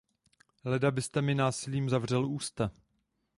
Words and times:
Leda 0.65 0.91
byste 0.91 1.21
mi 1.21 1.35
násilím 1.35 1.89
zavřel 1.89 2.25
ústa. 2.25 2.71